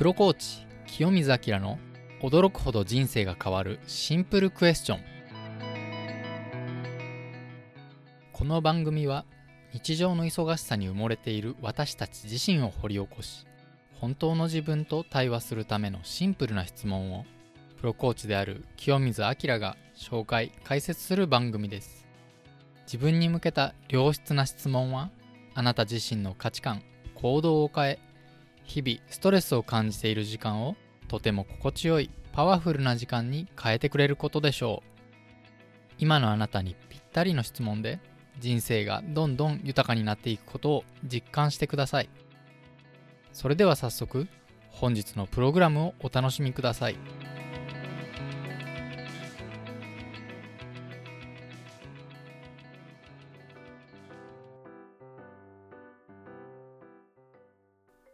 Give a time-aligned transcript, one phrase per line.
[0.00, 1.78] プロコーチ清水明の
[2.22, 5.00] 驚くほど人生が変わるシンプルクエスチョン。
[8.32, 9.26] この番組は
[9.74, 13.44] 日常の忙しさに埋もれている私たち自身を掘り起こし
[13.92, 17.26] 本当の自分と対話するためのシンプルな質問を
[17.76, 22.06] プロコーチである清水明が紹介解説する番組です。
[22.86, 25.10] 自分に向けた良質な質問は
[25.54, 26.80] あなた自身の価値観
[27.14, 27.98] 行動を変え
[28.70, 30.76] 日々ストレスを感じている時間を
[31.08, 34.90] とても心地よいパワフルな時間に変えてくれることでしょう。
[35.98, 37.98] 今のあなたにぴったりの質問で
[38.38, 42.08] 人生がどんどん豊かになっていくことを実感してください。
[43.32, 44.28] それでは早速
[44.68, 46.96] 本日のプログラムをお楽しみください。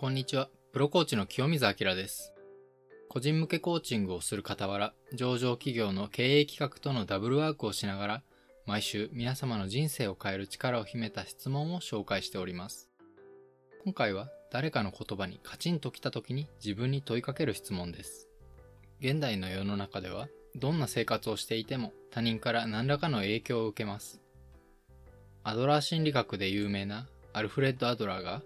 [0.00, 2.32] こんにちはプロコーチの清水明です
[3.08, 8.22] 個人向けコーチングをする傍ら上場企業の経営企画とのダブルワークをしながら
[8.64, 12.88] 毎週皆様の人生を変える力を秘めた質問を紹介しております。
[13.82, 18.28] 今回は誰かの言葉にカチンときた時に自分に問いかける質問です。
[19.00, 24.20] 現代の世の中ではどんな生活をしていても他人から何らかの影響を受けます。
[25.42, 28.42] アドラー心理学で有名なアルフレッド・アドラーが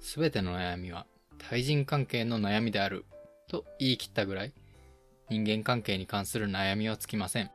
[0.00, 1.06] 全ての悩みは
[1.38, 3.04] 対人関係の悩みである
[3.48, 4.52] と言い切ったぐらい
[5.30, 7.50] 人間関係に関する悩みはつきません。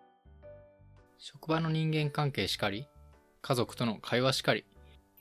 [1.17, 2.87] 職場の人間関係しかり、
[3.41, 4.63] 家族との会話しかり、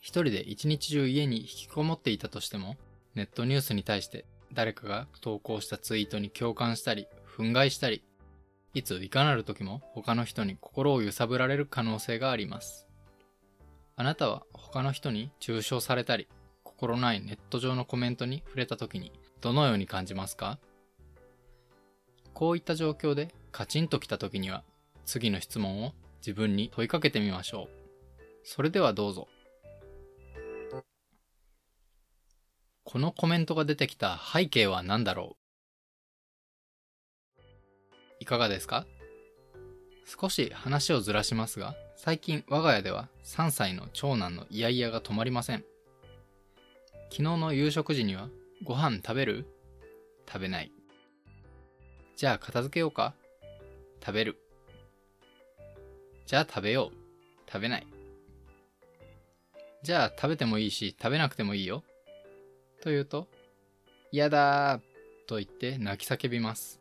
[0.00, 2.76] 一人で一日中家に引きこもっていたとしても、
[3.14, 8.04] ネットニュースに対して誰かが投稿したツイートに共感したり、憤慨したり、
[8.72, 12.86] いついかなる時も他の人に心を揺さぶられる可能性があります。
[13.96, 16.28] あなたは他の人に中傷されたり、
[16.76, 20.58] 心ないネット上のコメントに触れた時にどのように感じますか？
[22.32, 24.64] こういった状況でカチンときた時には
[25.06, 27.68] 次の質問を自分に問いかけてみましょう。
[28.42, 29.28] それではどうぞ。
[32.82, 35.36] このコメントが出てきた背景は何だろ
[37.38, 37.42] う？
[38.20, 38.84] いかがですか？
[40.06, 45.64] 少し話をずらしますが、最近我が家では3歳の長男のイヤイヤが止まりません。
[47.10, 48.28] 昨日の夕食時には、
[48.64, 49.46] ご飯食べる？
[50.26, 50.72] 食べない。
[52.16, 53.14] じゃあ片付けようか？
[54.04, 54.38] 食べる。
[56.26, 57.50] じゃあ食べよう？
[57.50, 57.86] 食べない。
[59.82, 61.84] じゃあ食べてもいいし、食べなくてもいいよ。
[62.82, 63.28] と言うと、
[64.10, 64.80] 嫌だー
[65.26, 66.80] と言って泣き叫びます。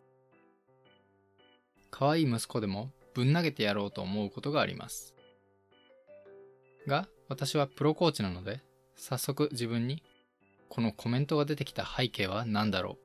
[1.90, 5.14] 可愛い息子でもぶん投げてやろうと思うことがあります。
[6.86, 8.60] が、私はプロコーチなので、
[8.96, 10.02] 早速自分に、
[10.68, 12.98] このコメントが出てきた背景は何だろ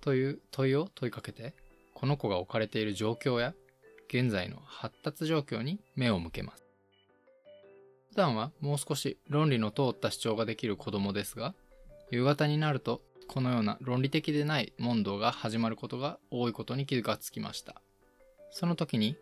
[0.00, 0.04] う？
[0.04, 1.54] という問いを問いかけて、
[1.94, 3.54] この子が置かれている状況や
[4.08, 6.64] 現在の発達状況に目を向けます。
[8.10, 11.54] 普段はもう少し論理の通った主張ができる子供ですが、
[12.10, 17.82] 夕方になるとこのような論理的でない問答が始まることが多いことに気がつきました。
[18.50, 19.16] その時に、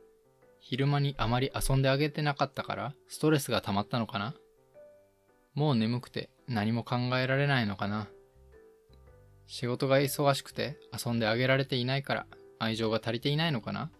[0.61, 4.35] 昼間にあまり遊んであげてなかったからストレスが溜まったのかな？
[5.55, 8.09] もう眠くて何も考えられないのかな
[9.47, 12.27] 仕事が忙しくて遊んであげられていないから
[12.59, 13.91] 愛情が足りていないのかな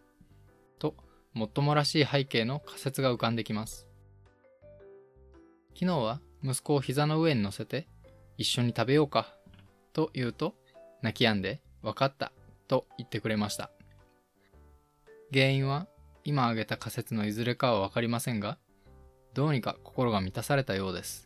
[0.79, 0.95] と
[1.33, 3.87] もっともらしい背景の仮説が浮かんできます。
[5.75, 7.87] 昨日は息子を膝の上に乗せて
[8.39, 9.35] 一緒に食べようか
[9.93, 10.55] と言うと
[11.03, 12.33] 泣き止んで分かった
[12.67, 13.71] と言ってくれました。
[15.33, 15.87] 原因は
[16.25, 18.59] 今挙げた仮説のいずれかは分かりませんが
[19.35, 21.26] どうにか心が満たされたようです。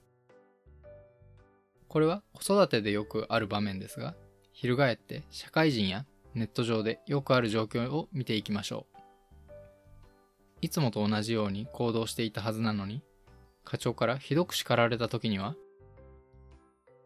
[1.91, 4.15] これは子育てでよくある場面ですが
[4.53, 9.01] 翻って社会人やネット上でよくある状況を見ていきましょう。
[10.63, 13.03] いつもと同じように行動していたはずなのに、
[13.65, 15.57] 課長からひどく叱られた時には、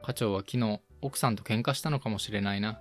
[0.02, 2.80] 課長は昨日奥さんと喧嘩したのかもしれないな。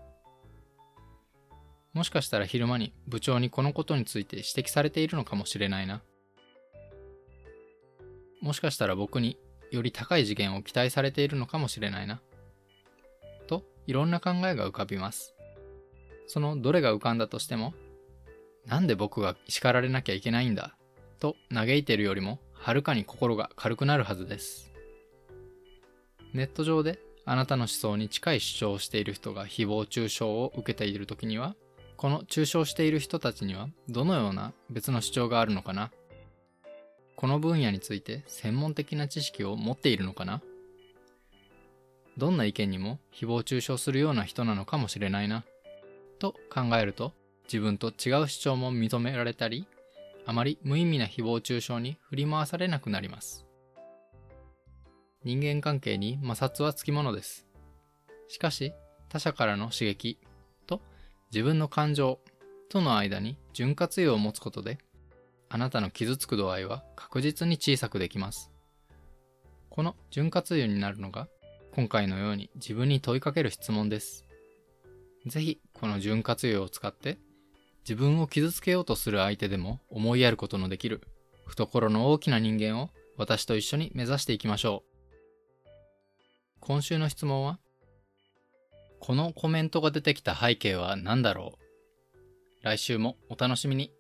[1.94, 6.02] もしかしたら昼間に部長にこのことについて指摘されているのかもしれないな。
[8.42, 9.38] もしかしたら僕に
[9.76, 12.22] より高い次元を期待されているのかもしれないな。
[13.48, 15.34] と、いろんな考えが浮かびます。
[16.28, 17.74] そのどれが浮かんだとしても、
[18.66, 20.76] なんで僕が叱られなきゃいけないんだ？
[21.20, 24.72] と嘆いているよりもはるかに心が軽くなるはずです。
[26.34, 31.56] ネット上であなたの思想に近い主張をしている人が誹謗中傷を受けている時には、
[31.98, 35.92] この中傷している人たちにはどのような別の主張があるのかな？
[37.16, 40.42] この分野について専門的な知識を持っているのかな？
[42.18, 45.44] どんな意見にも誹謗中傷するような人なのかもしれないな。
[46.20, 47.14] と考えると、
[47.46, 49.68] 自分と違う主張も認められたり、
[50.26, 53.46] あまり無意味な誹謗中傷に振り回されなくなります。
[55.24, 57.48] 人間関係に摩擦はつきものです。
[58.28, 58.74] しかし、
[59.10, 60.20] 他者からの刺激
[60.68, 60.82] と
[61.32, 62.20] 自分の感情
[62.70, 64.78] との間に潤滑油を持つことで、
[65.54, 68.50] あなたの傷つく度合いは確実に小さくできます。
[69.70, 71.28] この潤滑油になるのが、
[71.76, 74.26] 今回のように自分に問いかける質問です。
[75.28, 77.20] ぜひ、この潤滑油を使って、
[77.88, 81.02] 自分を傷つけようとする相手でも思いやることのできる、
[81.46, 84.82] 懐の大きな人間を私と一緒に目指していきましょ
[85.68, 85.70] う。
[86.62, 87.60] 今週の質問は
[89.00, 93.92] このコメントが出てきた背景は何だろう来週もお楽しみに。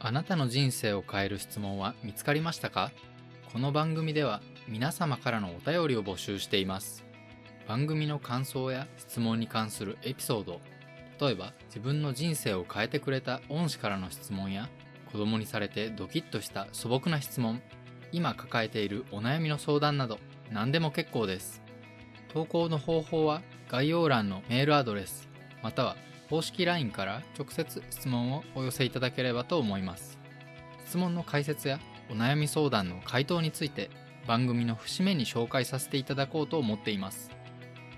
[0.00, 2.92] あなたの人生を変える質問は見つかりましたか？
[3.52, 7.04] この番組では皆様からのお便りを募集しています。
[7.66, 10.60] 番組の感想や質問に関するエピソード、
[11.20, 14.68] 例えば自分の人生を変えてくれた恩師からの質問や
[15.10, 17.60] 子供にされてドキッとした素朴な質問、
[18.12, 20.20] 今抱えているお悩みの相談など
[20.52, 21.60] 何でも結構です。
[22.32, 25.28] 投稿の方法は概要欄のメールアドレス、
[25.60, 25.96] または
[26.28, 30.18] 公式 LINE から直接質問をお寄せいただければと思います。
[30.86, 31.78] 質問の解説や
[32.10, 33.90] お悩み相談の回答について
[34.26, 37.30] 番組の節目に紹介させていただこうと思っています。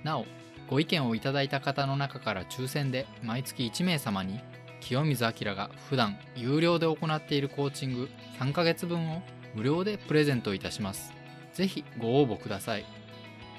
[0.05, 0.27] なお、
[0.69, 4.41] ご意見をいただいた方の中から抽選で毎月1名様に
[4.81, 9.23] 清水明が普段有料で行っているコーチング3ヶ月分を
[9.55, 11.13] 無料でプレゼントいたします。
[11.53, 12.85] ぜひご応募ください。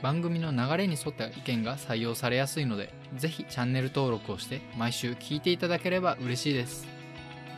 [0.02, 6.88] 番組の流れに沿った意見が採用されやすいので、ぜひチャンネル登録をして毎週聞いていただければ嬉しいです。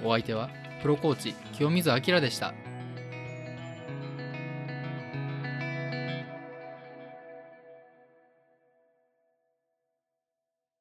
[0.03, 0.49] お相手は
[0.81, 2.53] プロコーチ清水明でした。